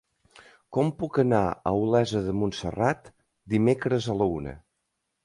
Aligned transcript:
Com 0.77 0.87
puc 1.01 1.19
anar 1.23 1.41
a 1.47 1.73
Olesa 1.81 2.21
de 2.29 2.33
Montserrat 2.37 3.13
dimecres 3.55 4.09
a 4.15 4.17
la 4.23 4.29
una? 4.39 4.57